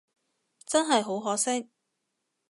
[0.65, 1.69] 真係好可惜